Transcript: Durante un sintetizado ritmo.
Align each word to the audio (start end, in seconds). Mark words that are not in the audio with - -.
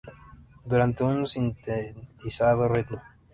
Durante 0.65 1.03
un 1.03 1.27
sintetizado 1.27 2.67
ritmo. 2.67 3.03